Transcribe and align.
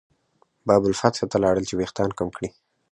باب 0.67 0.83
الفتح 0.89 1.21
ته 1.31 1.37
لاړل 1.43 1.63
چې 1.69 1.75
وېښتان 1.79 2.09
کم 2.17 2.27
کړي. 2.37 2.49